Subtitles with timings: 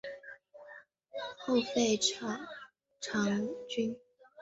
[1.37, 2.35] 后废广
[3.01, 3.95] 长郡。